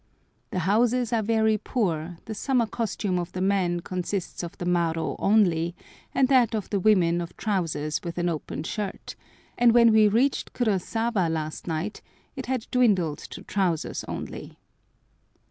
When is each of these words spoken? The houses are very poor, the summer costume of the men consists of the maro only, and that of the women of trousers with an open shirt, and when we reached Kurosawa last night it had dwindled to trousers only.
The 0.49 0.57
houses 0.65 1.13
are 1.13 1.21
very 1.21 1.59
poor, 1.59 2.17
the 2.25 2.33
summer 2.33 2.65
costume 2.65 3.19
of 3.19 3.33
the 3.33 3.39
men 3.39 3.81
consists 3.81 4.41
of 4.41 4.57
the 4.57 4.65
maro 4.65 5.15
only, 5.19 5.75
and 6.11 6.27
that 6.27 6.55
of 6.55 6.71
the 6.71 6.79
women 6.79 7.21
of 7.21 7.37
trousers 7.37 8.01
with 8.03 8.17
an 8.17 8.27
open 8.27 8.63
shirt, 8.63 9.15
and 9.59 9.75
when 9.75 9.91
we 9.91 10.07
reached 10.07 10.53
Kurosawa 10.53 11.29
last 11.29 11.67
night 11.67 12.01
it 12.35 12.47
had 12.47 12.65
dwindled 12.71 13.19
to 13.19 13.43
trousers 13.43 14.03
only. 14.07 14.57